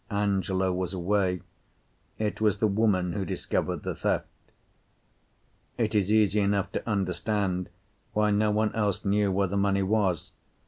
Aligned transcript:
Angelo 0.09 0.73
was 0.73 0.95
away; 0.95 1.43
it 2.17 2.41
was 2.41 2.57
the 2.57 2.65
woman 2.65 3.13
who 3.13 3.23
discovered 3.23 3.83
the 3.83 3.93
theft. 3.93 4.25
It 5.77 5.93
is 5.93 6.11
easy 6.11 6.39
enough 6.41 6.71
to 6.71 6.89
understand 6.89 7.69
why 8.13 8.31
no 8.31 8.49
one 8.49 8.73
else 8.73 9.05
knew 9.05 9.31
where 9.31 9.45
the 9.47 9.57
money 9.57 9.83
was. 9.83 10.31